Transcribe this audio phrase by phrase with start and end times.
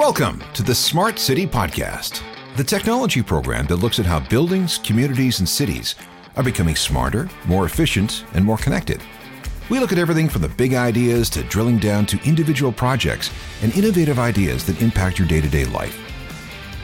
[0.00, 2.22] Welcome to the Smart City Podcast,
[2.56, 5.94] the technology program that looks at how buildings, communities, and cities
[6.36, 9.02] are becoming smarter, more efficient, and more connected.
[9.68, 13.76] We look at everything from the big ideas to drilling down to individual projects and
[13.76, 16.00] innovative ideas that impact your day to day life.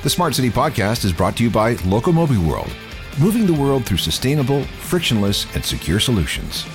[0.02, 2.70] The Smart City Podcast is brought to you by Locomobi World,
[3.18, 6.66] moving the world through sustainable, frictionless, and secure solutions.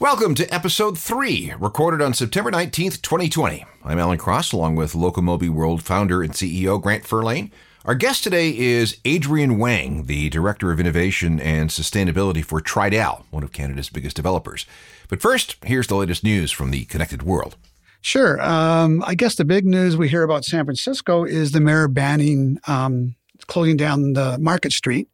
[0.00, 3.66] Welcome to episode three, recorded on September 19th, 2020.
[3.84, 7.50] I'm Alan Cross, along with Locomobi World founder and CEO Grant Furlane.
[7.84, 13.42] Our guest today is Adrian Wang, the Director of Innovation and Sustainability for Tridel, one
[13.42, 14.66] of Canada's biggest developers.
[15.08, 17.56] But first, here's the latest news from the connected world.
[18.00, 18.40] Sure.
[18.40, 22.60] Um, I guess the big news we hear about San Francisco is the mayor banning
[22.68, 23.16] um,
[23.48, 25.08] closing down the Market Street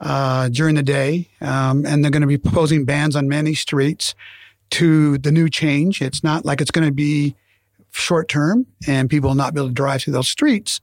[0.00, 4.14] uh, during the day, um, and they're going to be proposing bans on many streets
[4.70, 6.02] to the new change.
[6.02, 7.36] It's not like it's going to be
[7.92, 10.80] short term and people will not be able to drive through those streets.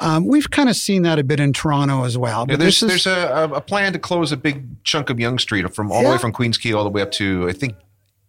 [0.00, 2.46] Um, we've kind of seen that a bit in Toronto as well.
[2.48, 5.72] Yeah, there's is, there's a, a, plan to close a big chunk of Yonge Street
[5.74, 6.08] from all yeah.
[6.08, 7.76] the way from Queens Quay all the way up to I think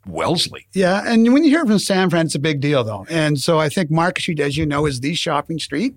[0.05, 0.67] Wellesley.
[0.73, 3.05] Yeah, and when you hear from San Fran, it's a big deal though.
[3.09, 5.95] And so I think Market Street, as you know, is the shopping street.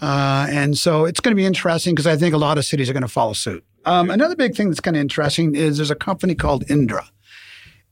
[0.00, 2.88] Uh, and so it's going to be interesting because I think a lot of cities
[2.90, 3.64] are going to follow suit.
[3.84, 7.08] Um, another big thing that's kind of interesting is there's a company called Indra.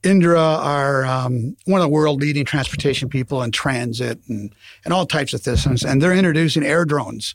[0.03, 4.53] Indra are um, one of the world leading transportation people in transit and,
[4.85, 5.83] and all types of systems.
[5.83, 7.33] And they're introducing air drones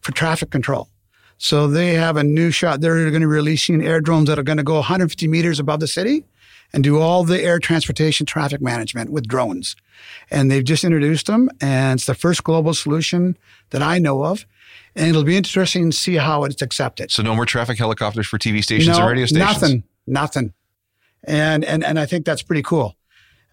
[0.00, 0.88] for traffic control.
[1.36, 2.80] So they have a new shot.
[2.80, 5.80] They're going to be releasing air drones that are going to go 150 meters above
[5.80, 6.24] the city
[6.72, 9.74] and do all the air transportation traffic management with drones.
[10.30, 13.36] And they've just introduced them, and it's the first global solution
[13.70, 14.46] that I know of.
[14.94, 17.10] And it'll be interesting to see how it's accepted.
[17.10, 19.62] So no more traffic helicopters for TV stations no, and radio stations.
[19.62, 20.52] Nothing, nothing.
[21.24, 22.96] And and and I think that's pretty cool.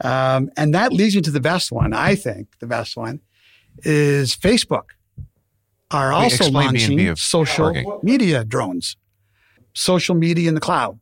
[0.02, 1.94] Um, and that leads me to the best one.
[1.94, 3.22] I think the best one
[3.84, 4.90] is Facebook
[5.92, 8.98] are also launching social media drones,
[9.74, 11.00] social media in the cloud.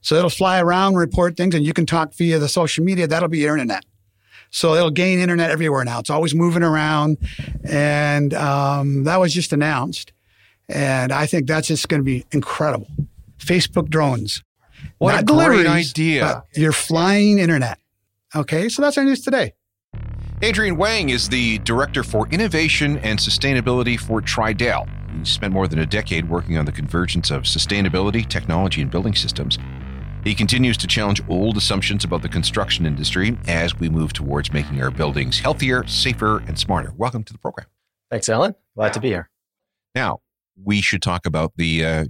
[0.00, 3.06] So it'll fly around, report things, and you can talk via the social media.
[3.06, 3.84] That'll be your internet.
[4.50, 5.98] So it'll gain internet everywhere now.
[5.98, 7.18] It's always moving around.
[7.64, 10.12] And um, that was just announced.
[10.68, 12.88] And I think that's just going to be incredible.
[13.38, 14.42] Facebook drones.
[14.98, 16.44] What Not a great idea.
[16.54, 17.78] You're flying internet.
[18.34, 19.54] Okay, so that's our news today.
[20.42, 24.88] Adrian Wang is the Director for Innovation and Sustainability for Tridel.
[25.18, 29.14] He spent more than a decade working on the convergence of sustainability, technology, and building
[29.14, 29.58] systems.
[30.28, 34.82] He continues to challenge old assumptions about the construction industry as we move towards making
[34.82, 36.92] our buildings healthier, safer, and smarter.
[36.98, 37.66] Welcome to the program.
[38.10, 38.54] Thanks, Alan.
[38.76, 39.30] Glad to be here.
[39.94, 40.20] Now,
[40.62, 42.04] we should talk about the uh,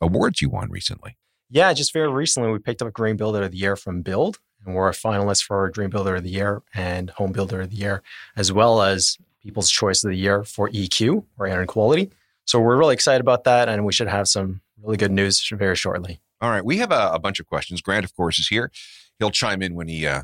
[0.00, 1.16] awards you won recently.
[1.48, 4.74] Yeah, just very recently, we picked up Green Builder of the Year from BILD, and
[4.74, 7.76] we're a finalist for our Green Builder of the Year and Home Builder of the
[7.76, 8.02] Year,
[8.34, 12.10] as well as People's Choice of the Year for EQ, or Air and Quality.
[12.44, 15.76] So we're really excited about that, and we should have some really good news very
[15.76, 16.20] shortly.
[16.40, 16.64] All right.
[16.64, 17.80] We have a, a, bunch of questions.
[17.80, 18.70] Grant, of course, is here.
[19.18, 20.22] He'll chime in when he uh,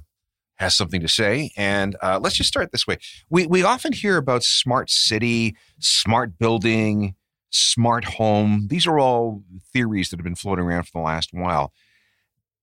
[0.56, 1.50] has something to say.
[1.56, 2.98] And uh, let's just start this way.
[3.30, 7.14] We, we often hear about smart city, smart building,
[7.50, 8.66] smart home.
[8.68, 11.72] These are all theories that have been floating around for the last while.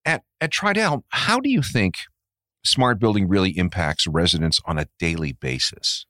[0.06, 1.96] At, at Tridel, how do you think
[2.64, 6.06] smart building really impacts residents on a daily basis?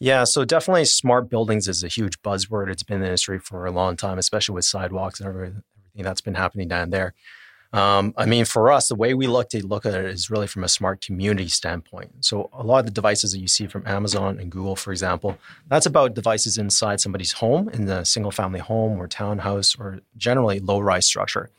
[0.00, 2.70] Yeah, so definitely smart buildings is a huge buzzword.
[2.70, 5.62] It's been in the industry for a long time, especially with sidewalks and
[6.04, 7.14] that's been happening down there.
[7.72, 10.46] Um, I mean, for us, the way we look to look at it is really
[10.46, 12.24] from a smart community standpoint.
[12.24, 15.36] So, a lot of the devices that you see from Amazon and Google, for example,
[15.66, 20.60] that's about devices inside somebody's home, in the single family home or townhouse or generally
[20.60, 21.50] low rise structure.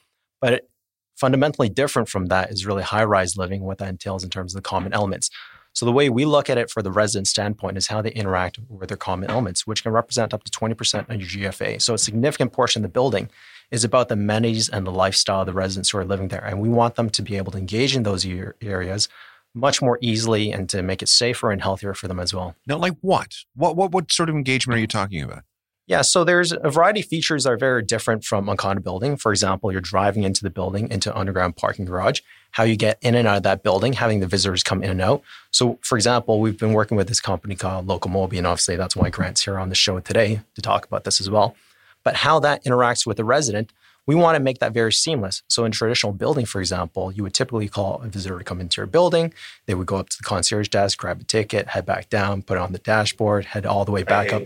[0.42, 0.70] But it,
[1.16, 4.64] fundamentally different from that is really high rise living, what that entails in terms of
[4.64, 5.30] the common elements.
[5.74, 8.58] So the way we look at it for the resident standpoint is how they interact
[8.68, 11.82] with their common elements, which can represent up to 20% of your GFA.
[11.82, 13.30] So a significant portion of the building
[13.72, 16.44] is about the amenities and the lifestyle of the residents who are living there.
[16.44, 18.26] And we want them to be able to engage in those
[18.62, 19.08] areas
[19.54, 22.56] much more easily and to make it safer and healthier for them as well.
[22.68, 23.36] Now, like what?
[23.56, 25.44] What what what sort of engagement are you talking about?
[25.88, 29.18] Yeah, so there's a variety of features that are very different from a condo building.
[29.18, 32.22] For example, you're driving into the building into underground parking garage,
[32.52, 35.02] how you get in and out of that building, having the visitors come in and
[35.02, 35.24] out.
[35.50, 39.10] So, for example, we've been working with this company called Locomobi, and obviously that's why
[39.10, 41.56] Grant's here on the show today to talk about this as well
[42.04, 43.72] but how that interacts with the resident
[44.10, 45.44] We want to make that very seamless.
[45.50, 48.82] So in traditional building, for example, you would typically call a visitor to come into
[48.82, 49.32] your building.
[49.68, 52.58] They would go up to the concierge desk, grab a ticket, head back down, put
[52.58, 54.42] it on the dashboard, head all the way back up.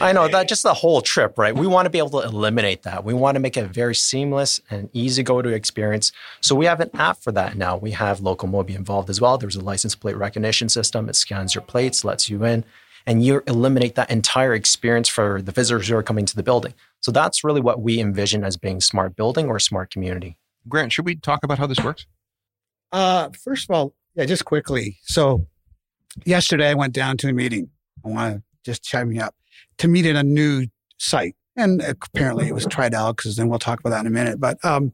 [0.00, 1.54] I, I know that just the whole trip, right?
[1.54, 3.04] We want to be able to eliminate that.
[3.04, 6.10] We want to make it a very seamless and easy go to experience.
[6.40, 7.76] So we have an app for that now.
[7.76, 9.38] We have local Locomobi involved as well.
[9.38, 11.08] There's a license plate recognition system.
[11.08, 12.64] It scans your plates, lets you in
[13.06, 16.74] and you eliminate that entire experience for the visitors who are coming to the building.
[17.00, 20.38] So that's really what we envision as being smart building or smart community.
[20.68, 22.06] Grant, should we talk about how this works?
[22.92, 24.98] Uh, first of all, yeah, just quickly.
[25.02, 25.46] So
[26.24, 27.70] yesterday I went down to a meeting.
[28.04, 29.34] I want to just chime me up
[29.78, 30.66] to meet at a new
[30.96, 31.36] site.
[31.56, 34.40] And apparently it was Tridel because then we'll talk about that in a minute.
[34.40, 34.92] But um,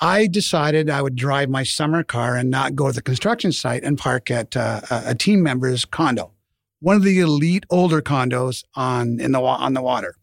[0.00, 3.82] I decided I would drive my summer car and not go to the construction site
[3.82, 6.32] and park at uh, a team member's condo
[6.80, 10.16] one of the elite older condos on in the on the water.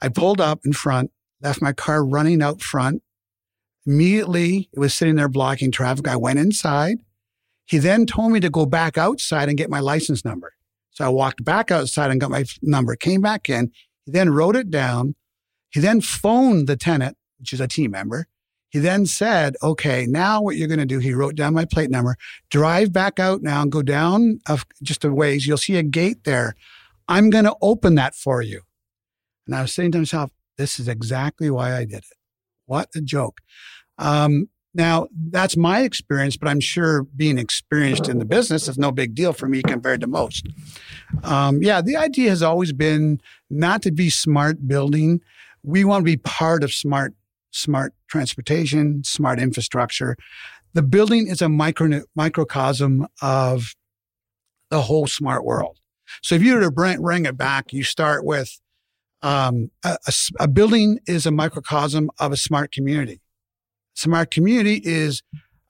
[0.00, 3.02] I pulled up in front, left my car running out front.
[3.86, 6.08] Immediately, it was sitting there blocking traffic.
[6.08, 6.98] I went inside.
[7.64, 10.54] He then told me to go back outside and get my license number.
[10.90, 13.72] So I walked back outside and got my number, came back in.
[14.04, 15.14] He then wrote it down.
[15.70, 18.26] He then phoned the tenant, which is a team member,
[18.72, 21.90] he then said, okay, now what you're going to do, he wrote down my plate
[21.90, 22.16] number,
[22.50, 24.40] drive back out now and go down
[24.82, 25.46] just a ways.
[25.46, 26.54] You'll see a gate there.
[27.06, 28.62] I'm going to open that for you.
[29.46, 32.16] And I was saying to myself, this is exactly why I did it.
[32.64, 33.42] What a joke.
[33.98, 38.90] Um, now, that's my experience, but I'm sure being experienced in the business is no
[38.90, 40.46] big deal for me compared to most.
[41.24, 43.20] Um, yeah, the idea has always been
[43.50, 45.20] not to be smart building.
[45.62, 47.12] We want to be part of smart
[47.52, 50.16] smart transportation, smart infrastructure.
[50.74, 53.74] The building is a micro, microcosm of
[54.70, 55.78] the whole smart world.
[56.22, 58.58] So if you were to bring it back, you start with
[59.22, 63.20] um, a, a, a, building is a microcosm of a smart community.
[63.94, 65.22] Smart community is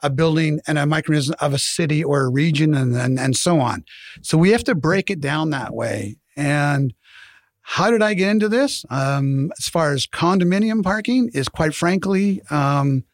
[0.02, 3.61] a building and a microcosm of a city or a region and, and, and so
[3.61, 3.84] on.
[4.23, 6.17] So we have to break it down that way.
[6.34, 6.94] And
[7.62, 8.85] how did I get into this?
[8.91, 13.05] Um, as far as condominium parking is quite frankly, um,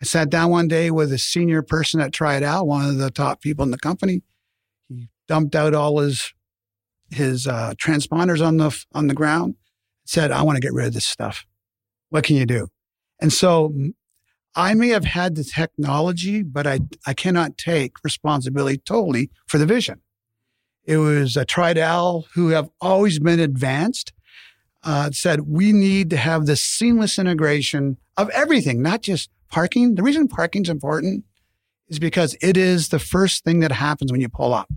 [0.00, 3.40] I sat down one day with a senior person at Tridel, one of the top
[3.40, 4.22] people in the company.
[4.88, 6.32] He dumped out all his
[7.10, 9.56] his uh, transponders on the on the ground.
[10.04, 11.46] Said, "I want to get rid of this stuff.
[12.10, 12.68] What can you do?"
[13.20, 13.74] And so,
[14.54, 19.66] I may have had the technology, but I I cannot take responsibility totally for the
[19.66, 20.02] vision.
[20.86, 24.12] It was a Tridel who have always been advanced.
[24.84, 29.96] Uh, said we need to have this seamless integration of everything, not just parking.
[29.96, 31.24] The reason parking is important
[31.88, 34.72] is because it is the first thing that happens when you pull up.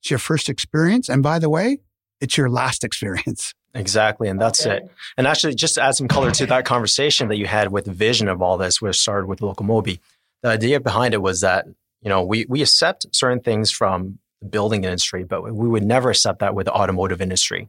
[0.00, 1.80] It's your first experience, and by the way,
[2.20, 3.54] it's your last experience.
[3.76, 4.76] Exactly, and that's okay.
[4.76, 4.90] it.
[5.16, 7.90] And actually, just to add some color to that conversation that you had with the
[7.90, 9.98] vision of all this, which started with Locomobi,
[10.42, 11.66] the idea behind it was that
[12.00, 16.10] you know we we accept certain things from the building industry, but we would never
[16.10, 17.68] accept that with the automotive industry.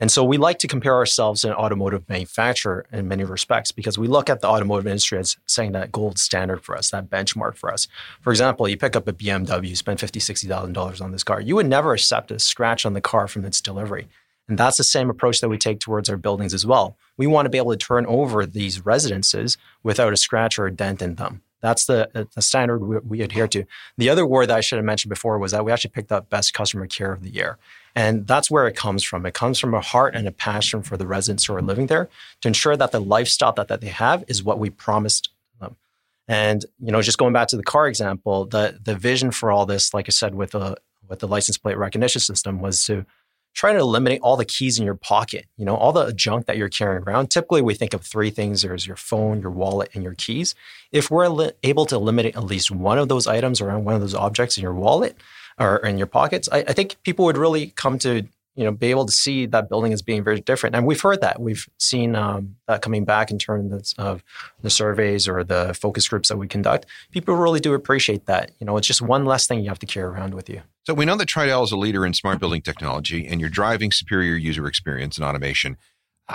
[0.00, 3.96] And so we like to compare ourselves to an automotive manufacturer in many respects because
[3.96, 7.56] we look at the automotive industry as saying that gold standard for us, that benchmark
[7.56, 7.86] for us.
[8.20, 11.40] For example, you pick up a BMW, you spend $50,000, $60,000 on this car.
[11.40, 14.08] You would never accept a scratch on the car from its delivery.
[14.48, 16.96] And that's the same approach that we take towards our buildings as well.
[17.16, 20.72] We want to be able to turn over these residences without a scratch or a
[20.72, 21.42] dent in them.
[21.64, 23.64] That's the, uh, the standard we, we, adhere to.
[23.96, 26.28] The other word that I should have mentioned before was that we actually picked up
[26.28, 27.56] Best Customer Care of the Year.
[27.94, 29.24] And that's where it comes from.
[29.24, 32.10] It comes from a heart and a passion for the residents who are living there
[32.42, 35.76] to ensure that the lifestyle that, that they have is what we promised them.
[36.28, 39.64] And, you know, just going back to the car example, the, the vision for all
[39.64, 40.76] this, like I said, with the,
[41.08, 43.06] with the license plate recognition system was to
[43.54, 46.56] try to eliminate all the keys in your pocket, you know, all the junk that
[46.56, 47.30] you're carrying around.
[47.30, 50.54] Typically, we think of three things there's your phone, your wallet, and your keys.
[50.92, 54.14] If we're able to eliminate at least one of those items or one of those
[54.14, 55.16] objects in your wallet
[55.58, 58.90] or in your pockets, I, I think people would really come to you know, be
[58.90, 60.76] able to see that building as being very different.
[60.76, 61.40] And we've heard that.
[61.40, 64.22] We've seen um, that coming back in terms of
[64.62, 66.86] the surveys or the focus groups that we conduct.
[67.10, 68.52] People really do appreciate that.
[68.60, 70.62] You know, it's just one less thing you have to carry around with you.
[70.84, 73.90] So we know that Tridel is a leader in smart building technology and you're driving
[73.90, 75.76] superior user experience and automation.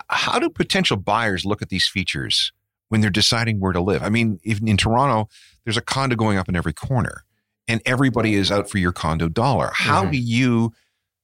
[0.09, 2.51] How do potential buyers look at these features
[2.89, 4.03] when they're deciding where to live?
[4.03, 5.29] I mean, even in Toronto,
[5.63, 7.23] there's a condo going up in every corner
[7.67, 9.71] and everybody is out for your condo dollar.
[9.73, 10.11] How mm-hmm.
[10.11, 10.73] do you,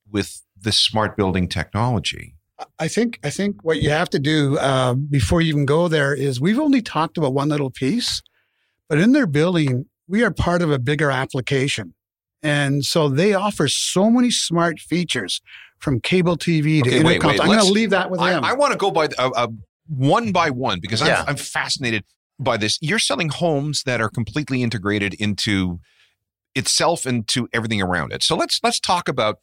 [0.09, 2.35] with this smart building technology?
[2.79, 6.13] I think I think what you have to do uh, before you even go there
[6.13, 8.21] is we've only talked about one little piece,
[8.89, 11.93] but in their building we are part of a bigger application,
[12.43, 15.41] and so they offer so many smart features
[15.79, 17.31] from cable TV to okay, intercom.
[17.31, 18.43] I'm going to leave that with I, him.
[18.43, 19.49] I want to go by a, a
[19.87, 21.21] one by one because Yeah.
[21.21, 22.03] I'm, I'm fascinated
[22.39, 22.77] by this.
[22.81, 25.79] You're selling homes that are completely integrated into
[26.55, 28.23] itself and to everything around it.
[28.23, 29.39] So let's let's talk about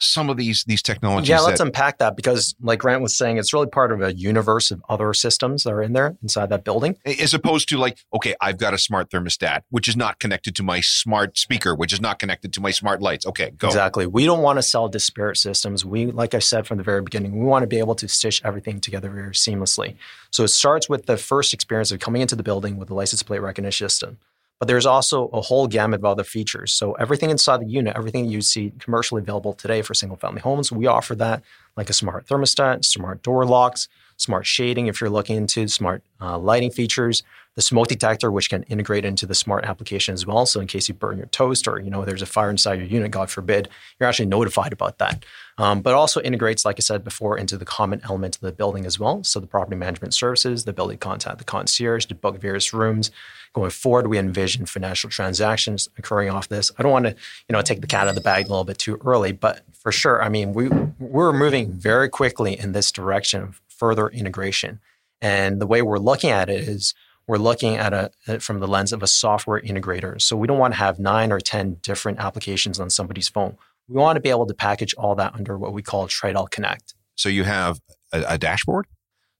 [0.00, 1.28] some of these these technologies.
[1.28, 4.14] Yeah, let's that, unpack that because, like Grant was saying, it's really part of a
[4.14, 6.96] universe of other systems that are in there inside that building.
[7.04, 10.62] as opposed to like, okay, I've got a smart thermostat, which is not connected to
[10.62, 13.26] my smart speaker, which is not connected to my smart lights.
[13.26, 13.68] Okay, go.
[13.68, 14.06] Exactly.
[14.06, 15.84] We don't want to sell disparate systems.
[15.84, 18.42] We, like I said from the very beginning, we want to be able to stitch
[18.44, 19.96] everything together very seamlessly.
[20.30, 23.22] So it starts with the first experience of coming into the building with the license
[23.22, 24.18] plate recognition system.
[24.60, 26.72] But there's also a whole gamut of other features.
[26.72, 30.70] So everything inside the unit, everything you see commercially available today for single family homes,
[30.70, 31.42] we offer that
[31.76, 33.88] like a smart thermostat, smart door locks,
[34.18, 37.22] smart shading if you're looking into smart uh, lighting features,
[37.56, 40.44] the smoke detector, which can integrate into the smart application as well.
[40.44, 42.86] So in case you burn your toast or you know there's a fire inside your
[42.86, 45.24] unit, God forbid, you're actually notified about that.
[45.58, 48.86] Um, but also integrates, like I said before, into the common element of the building
[48.86, 49.24] as well.
[49.24, 53.10] So the property management services, the to contact the concierge to book various rooms.
[53.52, 56.70] Going forward, we envision financial transactions occurring off this.
[56.78, 58.64] I don't want to, you know, take the cat out of the bag a little
[58.64, 60.68] bit too early, but for sure, I mean, we
[61.00, 64.78] we're moving very quickly in this direction of further integration.
[65.20, 66.94] And the way we're looking at it is
[67.26, 70.20] we're looking at it from the lens of a software integrator.
[70.20, 73.56] So we don't want to have nine or 10 different applications on somebody's phone.
[73.88, 76.94] We want to be able to package all that under what we call Tridel Connect.
[77.16, 77.80] So you have
[78.12, 78.86] a, a dashboard.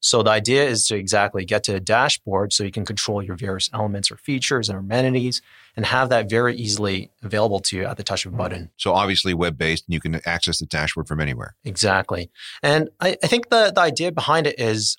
[0.00, 3.36] So the idea is to exactly get to a dashboard so you can control your
[3.36, 5.42] various elements or features and amenities
[5.76, 8.70] and have that very easily available to you at the touch of a button.
[8.76, 11.54] So obviously web based, and you can access the dashboard from anywhere.
[11.64, 12.30] Exactly.
[12.62, 14.96] And I, I think the, the idea behind it is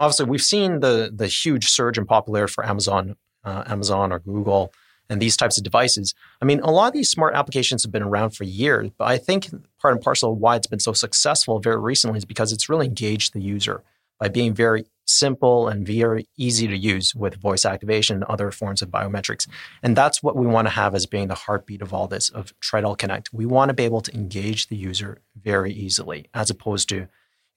[0.00, 4.72] obviously we've seen the the huge surge in popularity for Amazon, uh, Amazon or Google
[5.08, 6.14] and these types of devices.
[6.42, 9.18] I mean, a lot of these smart applications have been around for years, but I
[9.18, 9.48] think
[9.80, 12.86] part and parcel of why it's been so successful very recently is because it's really
[12.86, 13.84] engaged the user
[14.18, 18.82] by being very simple and very easy to use with voice activation and other forms
[18.82, 19.48] of biometrics.
[19.82, 22.52] And that's what we want to have as being the heartbeat of all this of
[22.60, 23.32] Tridel Connect.
[23.32, 27.08] We want to be able to engage the user very easily as opposed to, you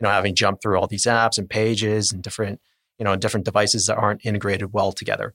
[0.01, 2.61] know, having jumped through all these apps and pages and different,
[2.97, 5.33] you know, different devices that aren't integrated well together.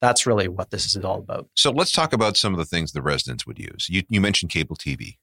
[0.00, 1.48] That's really what this is all about.
[1.54, 3.86] So let's talk about some of the things the residents would use.
[3.88, 5.16] You, you mentioned cable TV.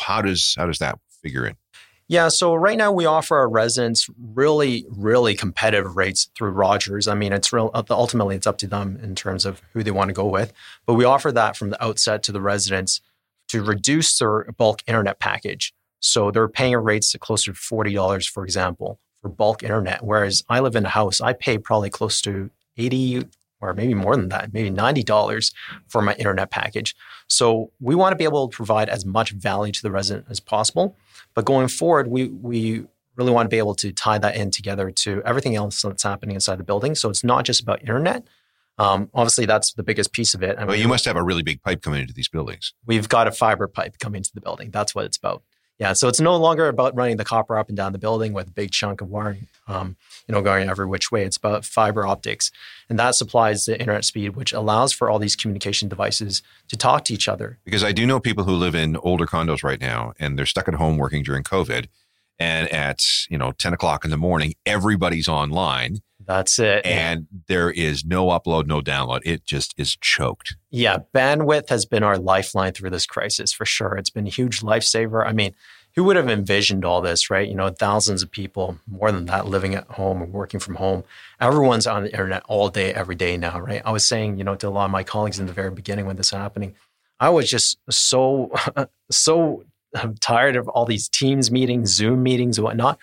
[0.00, 1.56] How does how does that figure in?
[2.06, 7.08] Yeah, so right now we offer our residents really, really competitive rates through Rogers.
[7.08, 7.70] I mean, it's real.
[7.72, 10.52] Uh, ultimately, it's up to them in terms of who they want to go with,
[10.84, 13.00] but we offer that from the outset to the residents
[13.48, 15.72] to reduce their bulk internet package.
[16.00, 20.04] So they're paying rates closer to forty dollars, for example, for bulk internet.
[20.04, 23.24] Whereas I live in a house, I pay probably close to eighty
[23.64, 25.54] or maybe more than that, maybe $90
[25.88, 26.94] for my internet package.
[27.28, 30.38] So we want to be able to provide as much value to the resident as
[30.38, 30.98] possible.
[31.34, 32.84] But going forward, we, we
[33.16, 36.34] really want to be able to tie that in together to everything else that's happening
[36.34, 36.94] inside the building.
[36.94, 38.26] So it's not just about internet.
[38.76, 40.58] Um, obviously, that's the biggest piece of it.
[40.58, 42.74] I well, you must have a really big pipe coming into these buildings.
[42.86, 44.70] We've got a fiber pipe coming into the building.
[44.70, 45.42] That's what it's about.
[45.78, 48.48] Yeah, so it's no longer about running the copper up and down the building with
[48.48, 49.96] a big chunk of wiring, um,
[50.28, 51.24] you know, going every which way.
[51.24, 52.52] It's about fiber optics,
[52.88, 57.04] and that supplies the internet speed, which allows for all these communication devices to talk
[57.06, 57.58] to each other.
[57.64, 60.68] Because I do know people who live in older condos right now, and they're stuck
[60.68, 61.88] at home working during COVID,
[62.38, 65.98] and at you know ten o'clock in the morning, everybody's online.
[66.26, 66.84] That's it.
[66.86, 69.20] And there is no upload, no download.
[69.24, 70.56] It just is choked.
[70.70, 73.94] Yeah, bandwidth has been our lifeline through this crisis for sure.
[73.96, 75.26] It's been a huge lifesaver.
[75.26, 75.54] I mean,
[75.94, 77.48] who would have envisioned all this, right?
[77.48, 81.04] You know, thousands of people, more than that, living at home and working from home.
[81.40, 83.82] Everyone's on the internet all day, every day now, right?
[83.84, 86.06] I was saying, you know, to a lot of my colleagues in the very beginning
[86.06, 86.74] when this was happening,
[87.20, 88.50] I was just so,
[89.10, 89.64] so
[90.20, 92.98] tired of all these Teams meetings, Zoom meetings, whatnot.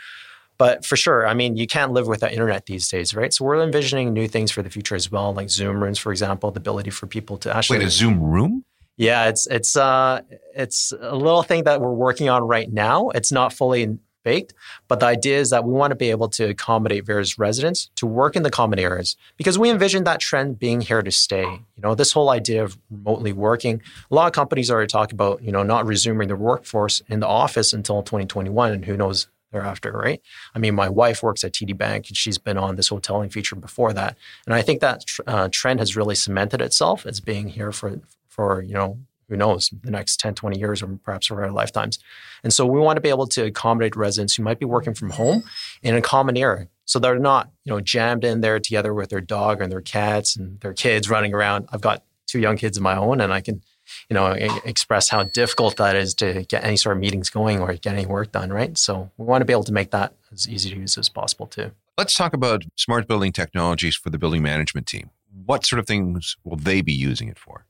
[0.62, 3.34] But for sure, I mean, you can't live without internet these days, right?
[3.34, 6.52] So we're envisioning new things for the future as well, like Zoom rooms, for example,
[6.52, 8.64] the ability for people to actually wait a Zoom room.
[8.96, 10.22] Yeah, it's it's uh
[10.56, 13.10] it's a little thing that we're working on right now.
[13.10, 14.54] It's not fully baked,
[14.88, 18.06] but the idea is that we want to be able to accommodate various residents to
[18.06, 21.42] work in the common areas because we envision that trend being here to stay.
[21.42, 23.82] You know, this whole idea of remotely working.
[24.12, 27.28] A lot of companies already talk about you know not resuming their workforce in the
[27.28, 30.22] office until 2021, and who knows thereafter, right?
[30.56, 33.56] I mean, my wife works at TD Bank and she's been on this hoteling feature
[33.56, 34.18] before that.
[34.46, 38.62] And I think that uh, trend has really cemented itself as being here for, for,
[38.62, 38.98] you know,
[39.32, 42.00] who knows, the next 10, 20 years or perhaps for our lifetimes.
[42.44, 45.12] And so we want to be able to accommodate residents who might be working from
[45.12, 45.44] home
[45.82, 46.68] in a common area.
[46.84, 50.36] So they're not, you know, jammed in there together with their dog and their cats
[50.36, 51.70] and their kids running around.
[51.72, 53.62] I've got two young kids of my own and I can
[54.10, 54.28] you know,
[54.66, 58.06] express how difficult that is to get any sort of meetings going or get any
[58.06, 58.78] work done, right?
[58.78, 61.48] So we want to be able to make that as easy to use as possible
[61.48, 61.72] too.
[61.98, 65.10] Let's talk about smart building technologies for the building management team.
[65.46, 67.66] What sort of things will they be using it for?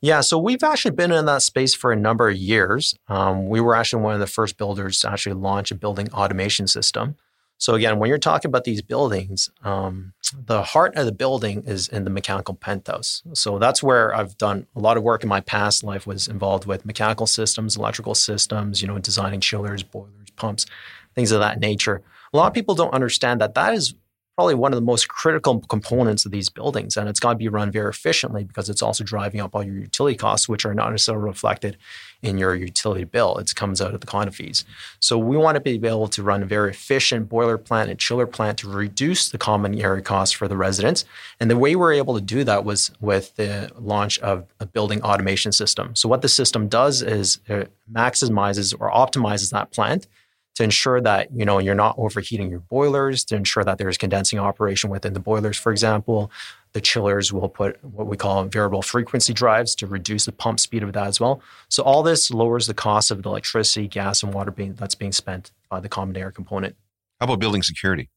[0.00, 2.94] Yeah, so we've actually been in that space for a number of years.
[3.08, 6.66] Um, we were actually one of the first builders to actually launch a building automation
[6.66, 7.16] system.
[7.58, 11.88] So again, when you're talking about these buildings, um, the heart of the building is
[11.88, 13.22] in the mechanical penthouse.
[13.32, 16.06] So that's where I've done a lot of work in my past life.
[16.06, 20.66] Was involved with mechanical systems, electrical systems, you know, designing chillers, boilers, pumps,
[21.14, 22.02] things of that nature.
[22.32, 23.94] A lot of people don't understand that that is
[24.36, 26.96] probably one of the most critical components of these buildings.
[26.96, 29.78] And it's got to be run very efficiently because it's also driving up all your
[29.78, 31.78] utility costs, which are not necessarily reflected
[32.26, 33.38] in your utility bill.
[33.38, 34.64] It comes out of the condo fees.
[35.00, 38.26] So we want to be able to run a very efficient boiler plant and chiller
[38.26, 41.04] plant to reduce the common area costs for the residents.
[41.38, 44.66] And the way we are able to do that was with the launch of a
[44.66, 45.94] building automation system.
[45.94, 50.06] So what the system does is it maximizes or optimizes that plant
[50.56, 54.38] to ensure that you know you're not overheating your boilers to ensure that there's condensing
[54.38, 56.30] operation within the boilers for example
[56.76, 60.82] the chillers will put what we call variable frequency drives to reduce the pump speed
[60.82, 61.40] of that as well.
[61.70, 65.12] So all this lowers the cost of the electricity gas and water being, that's being
[65.12, 66.76] spent by the common air component.
[67.18, 68.10] How about building security?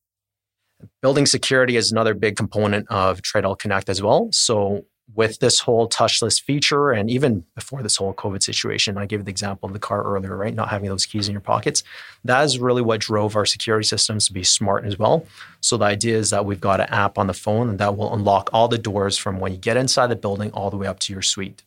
[1.02, 4.28] Building security is another big component of Tridel Connect as well.
[4.34, 4.84] So
[5.16, 9.32] with this whole touchless feature and even before this whole COVID situation, I gave the
[9.32, 10.54] example of the car earlier, right?
[10.54, 11.84] Not having those keys in your pockets.
[12.24, 15.26] That is really what drove our security systems to be smart as well.
[15.62, 18.14] So the idea is that we've got an app on the phone and that will
[18.14, 21.00] unlock all the doors from when you get inside the building all the way up
[21.00, 21.64] to your suite.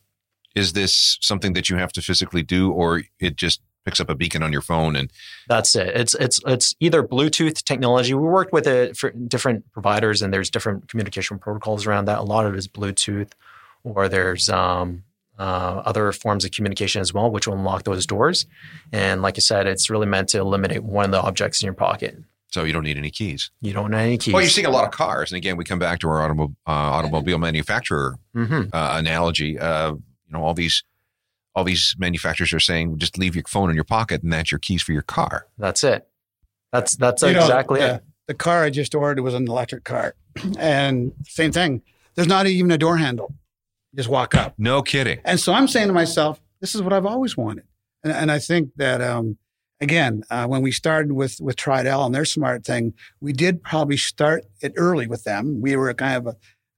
[0.55, 4.15] Is this something that you have to physically do or it just picks up a
[4.15, 5.11] beacon on your phone and
[5.47, 10.21] that's it it's it's it's either bluetooth technology we worked with it for different providers
[10.21, 13.31] and there's different communication protocols around that a lot of it is bluetooth
[13.83, 15.03] or there's um,
[15.37, 18.45] uh, other forms of communication as well which will unlock those doors
[18.91, 21.73] and like i said it's really meant to eliminate one of the objects in your
[21.73, 22.17] pocket
[22.53, 23.49] so you don't need any keys.
[23.61, 24.31] You don't need any keys.
[24.31, 26.55] Well, you're seeing a lot of cars, and again, we come back to our automo-
[26.67, 28.69] uh, automobile manufacturer mm-hmm.
[28.71, 29.57] uh, analogy.
[29.57, 29.99] Uh, you
[30.29, 30.83] know, all these
[31.55, 34.59] all these manufacturers are saying just leave your phone in your pocket and that's your
[34.59, 35.47] keys for your car.
[35.57, 36.07] That's it.
[36.71, 38.03] That's that's you exactly know, it.
[38.27, 40.15] The car I just ordered was an electric car,
[40.57, 41.81] and same thing.
[42.15, 43.33] There's not even a door handle.
[43.91, 44.55] You just walk up.
[44.57, 45.19] No kidding.
[45.25, 47.65] And so I'm saying to myself, this is what I've always wanted.
[48.03, 49.37] And, and I think that um,
[49.81, 53.97] again, uh, when we started with with Tridel and their smart thing, we did probably
[53.97, 55.61] start it early with them.
[55.61, 56.35] We were kind of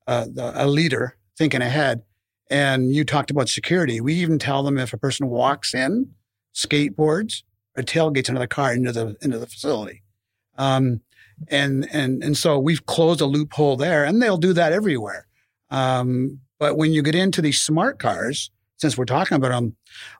[0.07, 2.01] a, a, a leader thinking ahead.
[2.49, 3.99] And you talked about security.
[3.99, 6.11] We even tell them if a person walks in,
[6.53, 7.43] skateboards,
[7.75, 10.03] or tailgates another car into the into the facility.
[10.57, 11.01] Um,
[11.49, 15.27] and and and so we've closed a loophole there, and they'll do that everywhere.
[15.69, 19.75] Um, but when you get into these smart cars, since we're talking about them,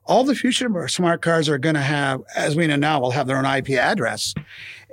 [0.06, 3.28] all the future smart cars are going to have, as we know now, will have
[3.28, 4.34] their own IP address.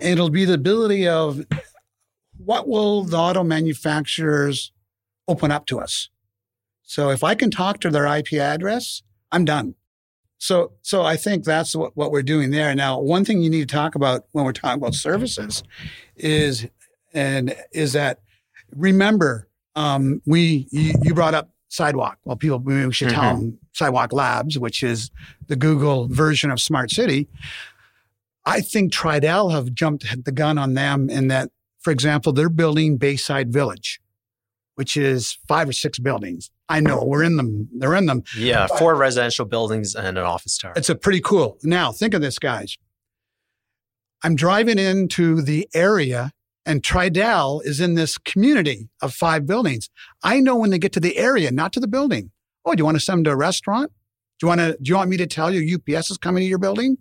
[0.00, 1.44] And it'll be the ability of
[2.36, 4.72] what will the auto manufacturers
[5.28, 6.08] open up to us?
[6.82, 9.74] So if I can talk to their IP address, I'm done.
[10.38, 12.74] So, so I think that's what, what we're doing there.
[12.74, 15.62] Now, one thing you need to talk about when we're talking about services
[16.16, 16.66] is,
[17.14, 18.20] and is that
[18.74, 22.18] remember, um, we, you, you, brought up sidewalk.
[22.24, 23.20] Well, people, maybe we should mm-hmm.
[23.20, 25.10] tell them sidewalk labs, which is
[25.46, 27.28] the Google version of smart city.
[28.44, 32.96] I think Tridel have jumped the gun on them in that, for example, they're building
[32.96, 34.00] Bayside Village,
[34.82, 36.50] which is five or six buildings.
[36.68, 37.68] I know we're in them.
[37.72, 38.24] They're in them.
[38.36, 40.72] Yeah, four residential buildings and an office tower.
[40.74, 41.56] It's a pretty cool.
[41.62, 42.76] Now, think of this, guys.
[44.24, 46.32] I'm driving into the area
[46.66, 49.88] and Tridel is in this community of five buildings.
[50.24, 52.32] I know when they get to the area, not to the building.
[52.64, 53.92] Oh, do you want to send them to a restaurant?
[54.40, 56.48] Do you want to, do you want me to tell you UPS is coming to
[56.48, 56.98] your building?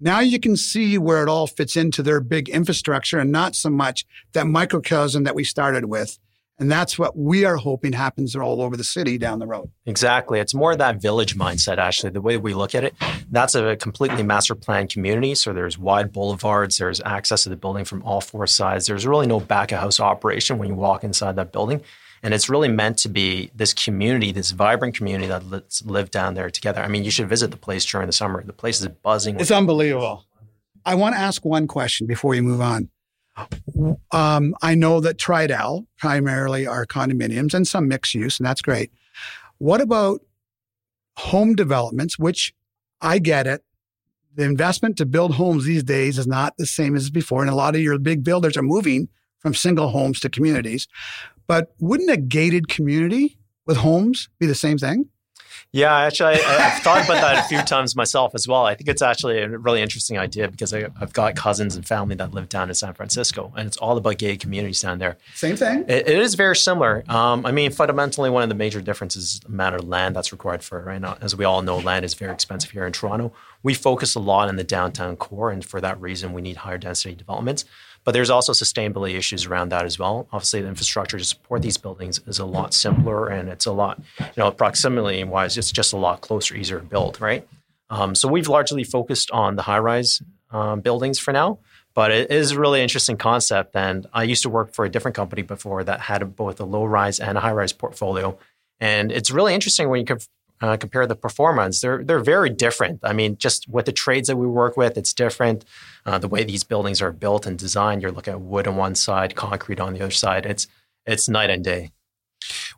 [0.00, 3.70] Now you can see where it all fits into their big infrastructure and not so
[3.70, 6.18] much that microcosm that we started with
[6.62, 9.68] and that's what we are hoping happens all over the city down the road.
[9.84, 10.38] Exactly.
[10.38, 12.94] It's more of that village mindset, actually, the way we look at it.
[13.32, 15.34] That's a completely master planned community.
[15.34, 18.86] So there's wide boulevards, there's access to the building from all four sides.
[18.86, 21.82] There's really no back of house operation when you walk inside that building.
[22.22, 26.34] And it's really meant to be this community, this vibrant community that let's live down
[26.34, 26.80] there together.
[26.80, 28.40] I mean, you should visit the place during the summer.
[28.44, 29.40] The place is buzzing.
[29.40, 30.24] It's unbelievable.
[30.86, 32.88] I want to ask one question before we move on.
[34.10, 38.92] Um, I know that Tridel primarily are condominiums and some mixed use, and that's great.
[39.58, 40.20] What about
[41.16, 42.54] home developments, which
[43.00, 43.62] I get it.
[44.34, 47.42] The investment to build homes these days is not the same as before.
[47.42, 50.88] And a lot of your big builders are moving from single homes to communities.
[51.46, 55.08] But wouldn't a gated community with homes be the same thing?
[55.74, 58.66] Yeah, actually, I, have thought about that a few times myself as well.
[58.66, 62.14] I think it's actually a really interesting idea because I, have got cousins and family
[62.16, 65.16] that live down in San Francisco, and it's all about gay communities down there.
[65.34, 65.86] Same thing.
[65.88, 67.04] it, it is very similar.
[67.08, 70.30] Um, I mean, fundamentally, one of the major differences is the amount of land that's
[70.30, 71.16] required for right now.
[71.22, 73.32] As we all know, land is very expensive here in Toronto.
[73.62, 76.78] We focus a lot in the downtown core, and for that reason, we need higher
[76.78, 77.64] density developments.
[78.04, 80.26] But there's also sustainability issues around that as well.
[80.32, 84.00] Obviously, the infrastructure to support these buildings is a lot simpler and it's a lot,
[84.18, 87.46] you know, proximity wise, it's just a lot closer, easier to build, right?
[87.90, 90.20] Um, so we've largely focused on the high rise
[90.50, 91.58] um, buildings for now,
[91.94, 93.76] but it is a really interesting concept.
[93.76, 96.84] And I used to work for a different company before that had both a low
[96.84, 98.36] rise and a high rise portfolio.
[98.80, 100.06] And it's really interesting when you
[100.62, 103.00] uh, compare the performance, they're they're very different.
[103.02, 105.64] I mean, just with the trades that we work with, it's different.
[106.06, 108.94] Uh, the way these buildings are built and designed, you're looking at wood on one
[108.94, 110.46] side, concrete on the other side.
[110.46, 110.68] It's
[111.04, 111.90] it's night and day.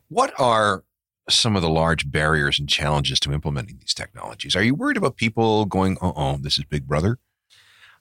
[0.09, 0.83] What are
[1.29, 4.55] some of the large barriers and challenges to implementing these technologies?
[4.55, 7.19] Are you worried about people going, "Oh, oh this is Big Brother"?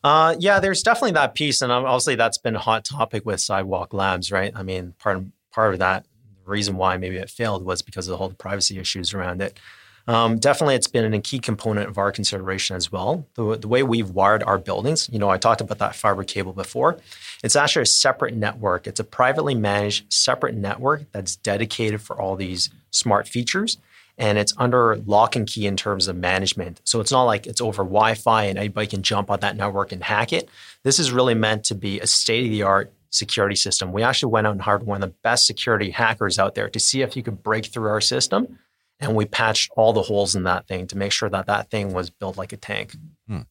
[0.03, 3.93] Uh, yeah, there's definitely that piece, and obviously that's been a hot topic with Sidewalk
[3.93, 4.53] Labs, right?
[4.55, 6.07] I mean, part of, part of that
[6.51, 9.59] reason why maybe it failed was because of all the whole privacy issues around it.
[10.07, 13.27] Um, definitely, it's been a key component of our consideration as well.
[13.35, 16.53] The, the way we've wired our buildings, you know, I talked about that fiber cable
[16.53, 16.99] before.
[17.43, 18.87] It's actually a separate network.
[18.87, 23.79] It's a privately managed separate network that's dedicated for all these smart features.
[24.17, 26.81] And it's under lock and key in terms of management.
[26.85, 29.91] So it's not like it's over Wi Fi and anybody can jump on that network
[29.91, 30.49] and hack it.
[30.85, 33.93] This is really meant to be a state of the art security system.
[33.93, 36.81] We actually went out and hired one of the best security hackers out there to
[36.81, 38.59] see if you could break through our system.
[39.01, 41.93] And we patched all the holes in that thing to make sure that that thing
[41.93, 42.97] was built like a tank.
[43.29, 43.43] Hmm.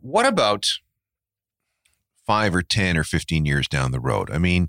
[0.00, 0.66] What about
[2.26, 4.30] five or 10 or 15 years down the road?
[4.30, 4.68] I mean,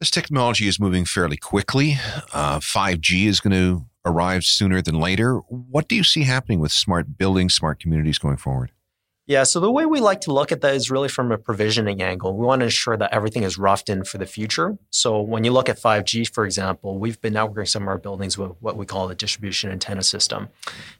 [0.00, 1.96] this technology is moving fairly quickly.
[2.32, 5.38] Uh, 5G is going to arrive sooner than later.
[5.48, 8.72] What do you see happening with smart buildings, smart communities going forward?
[9.28, 12.00] Yeah, so the way we like to look at that is really from a provisioning
[12.00, 12.34] angle.
[12.34, 14.78] We want to ensure that everything is roughed in for the future.
[14.88, 18.38] So when you look at 5G, for example, we've been networking some of our buildings
[18.38, 20.48] with what we call a distribution antenna system.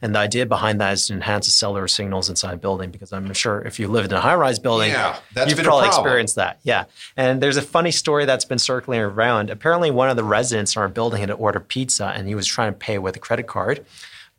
[0.03, 3.15] And the idea behind that is to enhance the cellular signals inside a building because
[3.15, 6.61] I'm sure if you lived in a high rise building, yeah, you've probably experienced that.
[6.65, 6.85] Yeah.
[7.17, 9.49] And there's a funny story that's been circling around.
[9.49, 12.47] Apparently, one of the residents in our building had to order pizza and he was
[12.47, 13.87] trying to pay with a credit card.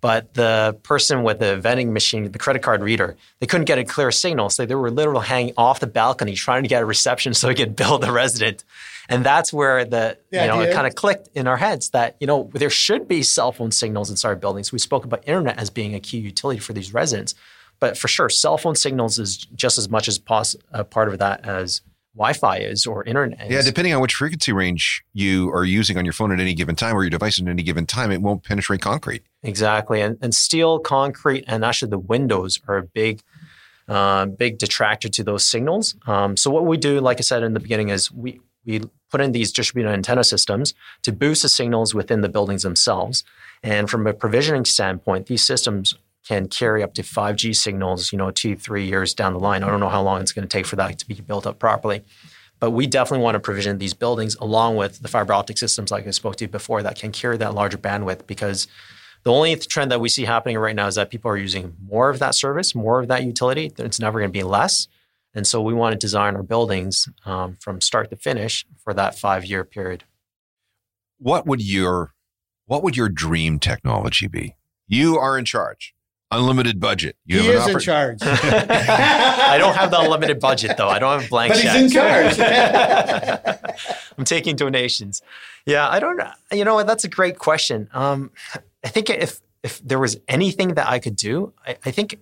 [0.01, 3.83] But the person with the vending machine, the credit card reader, they couldn't get a
[3.83, 4.49] clear signal.
[4.49, 7.55] So they were literally hanging off the balcony trying to get a reception so they
[7.55, 8.63] could bill the resident.
[9.09, 10.71] And that's where the, the you know, idea.
[10.71, 13.71] it kind of clicked in our heads that, you know, there should be cell phone
[13.71, 14.71] signals inside buildings.
[14.71, 17.35] We spoke about internet as being a key utility for these residents.
[17.79, 21.17] But for sure, cell phone signals is just as much as pos- a part of
[21.19, 21.81] that as
[22.19, 23.45] Wi-Fi is or internet.
[23.45, 23.51] Is.
[23.51, 26.75] Yeah, depending on which frequency range you are using on your phone at any given
[26.75, 29.23] time or your device at any given time, it won't penetrate concrete.
[29.41, 33.21] Exactly, and, and steel, concrete, and actually the windows are a big,
[33.87, 35.95] uh, big detractor to those signals.
[36.07, 39.21] Um, so what we do, like I said in the beginning, is we we put
[39.21, 43.23] in these distributed antenna systems to boost the signals within the buildings themselves.
[43.63, 45.95] And from a provisioning standpoint, these systems
[46.29, 49.63] can carry up to 5G signals, you know, two, three years down the line.
[49.63, 51.57] I don't know how long it's going to take for that to be built up
[51.57, 52.03] properly.
[52.59, 56.05] But we definitely want to provision these buildings along with the fiber optic systems, like
[56.05, 58.67] I spoke to you before, that can carry that larger bandwidth because
[59.23, 62.11] the only trend that we see happening right now is that people are using more
[62.11, 63.71] of that service, more of that utility.
[63.79, 64.87] It's never going to be less.
[65.33, 69.17] And so we want to design our buildings um, from start to finish for that
[69.17, 70.03] five year period.
[71.17, 72.13] What would your
[72.67, 74.55] what would your dream technology be?
[74.87, 75.95] You are in charge
[76.31, 77.15] unlimited budget.
[77.25, 78.19] You he is in charge.
[78.21, 80.87] I don't have the unlimited budget though.
[80.87, 81.75] I don't have blank but check.
[81.75, 82.39] he's in charge.
[84.17, 85.21] I'm taking donations.
[85.65, 86.21] Yeah, I don't.
[86.51, 87.89] You know, that's a great question.
[87.93, 88.31] Um,
[88.83, 92.19] I think if if there was anything that I could do, I, I think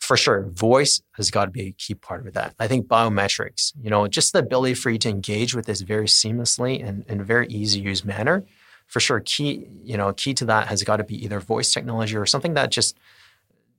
[0.00, 2.54] for sure voice has got to be a key part of that.
[2.58, 3.72] I think biometrics.
[3.80, 7.20] You know, just the ability for you to engage with this very seamlessly and in
[7.20, 8.44] a very easy to use manner
[8.92, 12.16] for sure key you know key to that has got to be either voice technology
[12.16, 12.96] or something that just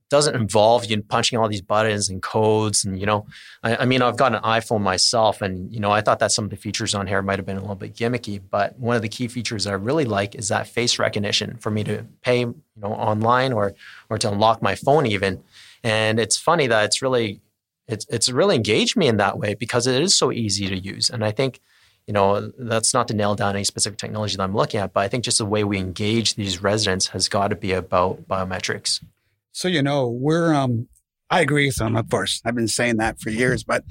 [0.10, 3.26] doesn't involve you punching all these buttons and codes and you know
[3.64, 6.46] I, I, mean i've got an iphone myself and you know i thought that some
[6.46, 9.02] of the features on here might have been a little bit gimmicky but one of
[9.02, 12.46] the key features i really like is that face recognition for me to pay
[12.76, 13.74] you know online or
[14.10, 15.44] or to unlock my phone even.
[15.84, 17.42] And it's funny that it's really
[17.88, 21.10] it's it's really engaged me in that way because it is so easy to use.
[21.10, 21.60] And i think
[22.08, 25.02] you know, that's not to nail down any specific technology that I'm looking at, but
[25.02, 29.04] I think just the way we engage these residents has got to be about biometrics.
[29.52, 30.88] So, you know, we're, um,
[31.30, 32.42] I agree with them, of course.
[32.46, 33.84] I've been saying that for years, but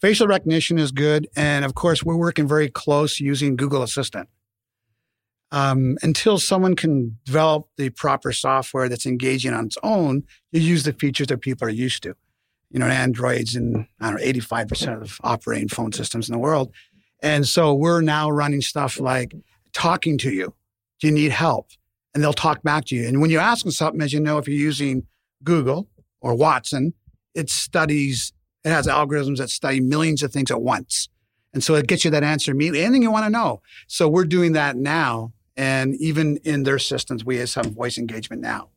[0.00, 1.28] facial recognition is good.
[1.36, 4.28] And of course, we're working very close using Google Assistant.
[5.50, 10.84] um, until someone can develop the proper software that's engaging on its own, you use
[10.84, 12.14] the features that people are used to.
[12.70, 16.70] You know, Androids and I don't know, 85% of operating phone systems in the world.
[17.22, 19.34] And so we're now running stuff like
[19.72, 20.54] talking to you.
[21.00, 21.70] Do you need help?
[22.14, 23.06] And they'll talk back to you.
[23.06, 25.06] And when you ask them something, as you know, if you're using
[25.44, 25.88] Google
[26.20, 26.94] or Watson,
[27.34, 28.32] it studies,
[28.64, 31.08] it has algorithms that study millions of things at once.
[31.52, 33.62] And so it gets you that answer immediately, anything you want to know.
[33.86, 38.40] So we're doing that now and even in their systems, we have some voice engagement
[38.40, 38.68] now.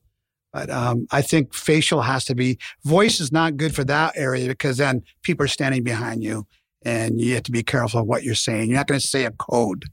[0.51, 4.47] But um, I think facial has to be, voice is not good for that area
[4.47, 6.47] because then people are standing behind you
[6.83, 8.69] and you have to be careful of what you're saying.
[8.69, 9.85] You're not going to say a code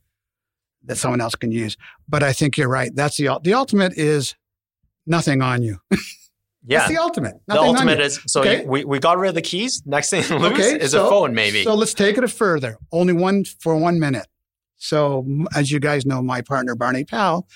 [0.85, 1.77] that someone else can use.
[2.09, 2.95] But I think you're right.
[2.95, 4.35] That's the, the ultimate is
[5.07, 5.79] nothing on you.
[6.67, 6.81] Yeah.
[6.81, 7.35] That's the ultimate.
[7.47, 8.63] The Nothing on ultimate is so Okay.
[8.67, 9.81] we, we got rid of the keys.
[9.87, 11.63] Next thing to lose Okay, is so- a phone, maybe.
[11.65, 12.77] So let's take it a further.
[12.93, 14.27] Only one for one minute.
[14.77, 15.25] So,
[15.55, 17.49] as you guys know, my partner Barney Powell,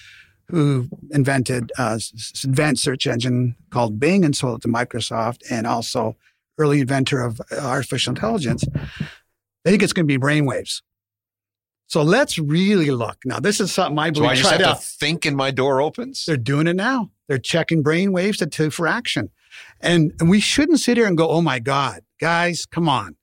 [0.48, 1.98] who invented uh,
[2.42, 6.16] advanced search engine called Bing and sold it to Microsoft, and also
[6.56, 8.64] early inventor of uh, artificial intelligence,
[9.64, 10.82] they think it's going to be brainwaves.
[11.86, 13.18] So let's really look.
[13.24, 14.80] Now, this is something I So believe I just have out.
[14.80, 16.24] to think and my door opens?
[16.24, 17.10] They're doing it now.
[17.28, 19.30] They're checking brain waves to, to for action.
[19.80, 23.16] And, and we shouldn't sit here and go, oh my God, guys, come on.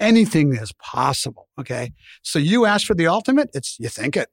[0.00, 1.48] Anything is possible.
[1.58, 1.92] Okay.
[2.22, 4.28] So you ask for the ultimate, it's you think it.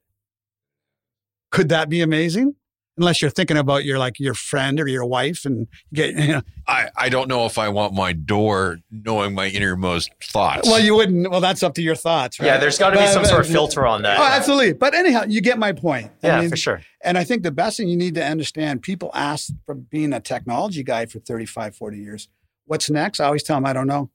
[1.52, 2.56] Could that be amazing?
[2.98, 6.42] Unless you're thinking about your like your friend or your wife and get you know,
[6.66, 10.66] I, I don't know if I want my door knowing my innermost thoughts.
[10.66, 13.02] well you wouldn't well that's up to your thoughts right yeah, there's got to be
[13.02, 14.18] But- some sort of filter on that.
[14.18, 16.80] oh absolutely but anyhow you get my point I yeah, mean, for sure.
[17.04, 20.18] And I think the best thing you need to understand, people ask from being a
[20.20, 22.28] technology guy for 35, 40 years,
[22.64, 23.20] what's next?
[23.20, 24.10] I always tell them, I don't know.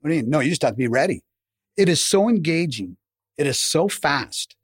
[0.00, 0.30] What do you mean?
[0.30, 1.22] No, you just have to be ready.
[1.78, 2.96] It is so engaging.
[3.38, 4.56] It is so fast.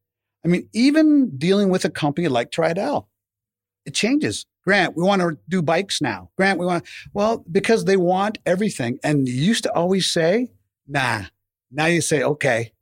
[0.46, 3.06] I mean, even dealing with a company like Tridel,
[3.84, 4.46] it changes.
[4.62, 6.30] Grant, we want to do bikes now.
[6.36, 9.00] Grant, we want, well, because they want everything.
[9.02, 10.52] And you used to always say,
[10.86, 11.22] nah.
[11.72, 12.72] Now you say, okay,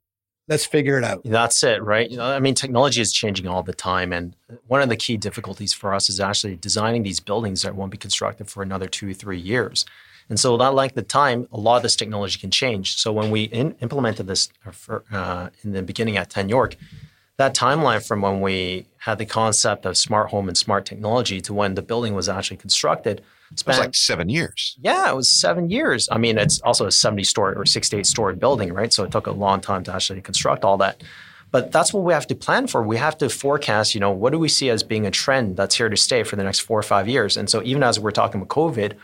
[0.46, 1.22] let's figure it out.
[1.24, 2.10] That's it, right?
[2.10, 5.16] You know, I mean, technology is changing all the time, and one of the key
[5.16, 9.08] difficulties for us is actually designing these buildings that won't be constructed for another two,
[9.08, 9.86] or three years.
[10.28, 12.96] And so that length of time, a lot of this technology can change.
[12.96, 16.76] So when we in, implemented this uh, uh, in the beginning at 10 York,
[17.36, 21.52] that timeline from when we had the concept of smart home and smart technology to
[21.52, 24.76] when the building was actually constructed it was spanned like seven years.
[24.80, 26.08] yeah, it was seven years.
[26.10, 28.92] I mean, it's also a 70 story or 68 story building, right?
[28.92, 31.02] So it took a long time to actually construct all that.
[31.50, 32.82] But that's what we have to plan for.
[32.82, 35.76] We have to forecast, you know, what do we see as being a trend that's
[35.76, 37.36] here to stay for the next four or five years?
[37.36, 38.94] And so even as we're talking about COVID,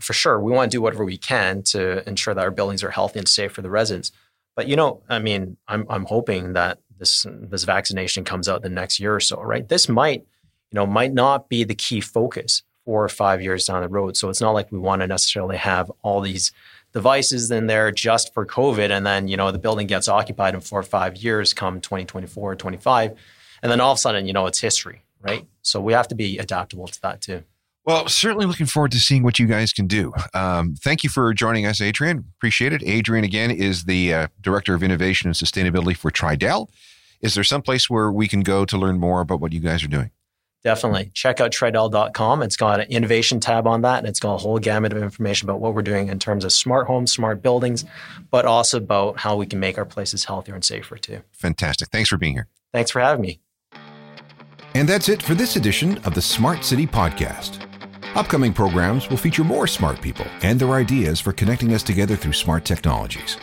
[0.00, 2.90] for sure, we want to do whatever we can to ensure that our buildings are
[2.90, 4.12] healthy and safe for the residents.
[4.56, 8.68] But you know, I mean, I'm I'm hoping that this this vaccination comes out the
[8.68, 9.68] next year or so, right?
[9.68, 10.20] This might,
[10.70, 14.16] you know, might not be the key focus four or five years down the road.
[14.16, 16.52] So it's not like we want to necessarily have all these
[16.92, 20.60] devices in there just for COVID, and then you know the building gets occupied in
[20.60, 23.12] four or five years, come 2024 or 25,
[23.62, 25.46] and then all of a sudden, you know, it's history, right?
[25.62, 27.42] So we have to be adaptable to that too.
[27.86, 30.12] Well, certainly looking forward to seeing what you guys can do.
[30.34, 32.24] Um, thank you for joining us, Adrian.
[32.36, 32.82] Appreciate it.
[32.84, 36.68] Adrian, again, is the uh, Director of Innovation and Sustainability for Tridel.
[37.20, 39.84] Is there some place where we can go to learn more about what you guys
[39.84, 40.10] are doing?
[40.64, 41.12] Definitely.
[41.14, 42.42] Check out Tridel.com.
[42.42, 45.48] It's got an innovation tab on that, and it's got a whole gamut of information
[45.48, 47.84] about what we're doing in terms of smart homes, smart buildings,
[48.32, 51.22] but also about how we can make our places healthier and safer too.
[51.30, 51.90] Fantastic.
[51.90, 52.48] Thanks for being here.
[52.72, 53.38] Thanks for having me.
[54.74, 57.65] And that's it for this edition of the Smart City Podcast.
[58.16, 62.32] Upcoming programs will feature more smart people and their ideas for connecting us together through
[62.32, 63.36] smart technologies.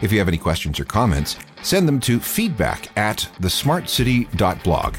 [0.00, 4.94] If you have any questions or comments, send them to feedback at thesmartcity.blog.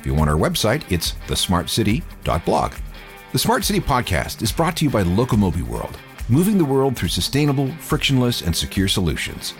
[0.00, 2.72] If you want our website, it's thesmartcity.blog.
[3.32, 5.98] The Smart City Podcast is brought to you by Locomobi World,
[6.30, 9.52] moving the world through sustainable, frictionless, and secure solutions.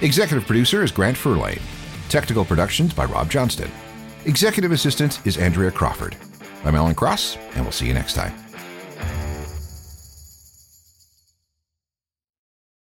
[0.00, 1.60] Executive producer is Grant Furlane.
[2.08, 3.70] Technical productions by Rob Johnston.
[4.24, 6.16] Executive assistant is Andrea Crawford.
[6.64, 8.47] I'm Alan Cross, and we'll see you next time.